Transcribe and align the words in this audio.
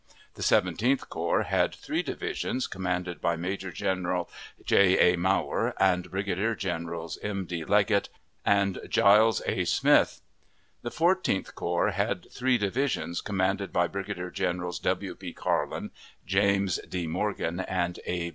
The 0.33 0.41
Seventeenth 0.41 1.09
Corps 1.09 1.43
had 1.43 1.75
three 1.75 2.01
divisions, 2.01 2.65
commanded 2.65 3.21
by 3.21 3.35
Major 3.35 3.71
General 3.71 4.31
J. 4.65 4.97
A. 5.13 5.15
Mower, 5.15 5.75
and 5.79 6.09
Brigadier 6.09 6.55
Generals 6.55 7.19
M. 7.21 7.45
D. 7.45 7.63
Leggett 7.63 8.09
and 8.43 8.79
Giles 8.89 9.43
A. 9.45 9.63
Smith. 9.63 10.21
The 10.81 10.89
Fourteenth 10.89 11.53
Corps 11.53 11.91
had 11.91 12.31
three 12.31 12.57
divisions, 12.57 13.21
commanded 13.21 13.71
by 13.71 13.85
Brigadier 13.85 14.31
Generals 14.31 14.79
W. 14.79 15.13
P. 15.13 15.33
Carlin, 15.33 15.91
James 16.25 16.79
D. 16.89 17.05
Morgan, 17.05 17.59
and 17.59 17.99
A. 18.07 18.29